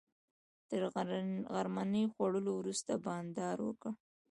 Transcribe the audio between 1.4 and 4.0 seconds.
غرمنۍ خوړلو وروسته بانډار وکړ.